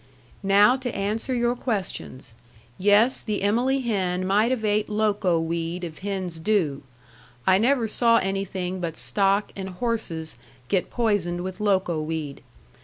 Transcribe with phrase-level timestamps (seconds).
[0.41, 2.33] "Now to answer your questions.
[2.79, 6.81] Yes the Emmily hen might have ate loco weed if hens do.
[7.45, 10.37] I never saw anything but stock and horses
[10.69, 12.41] get poisoned with loco weed.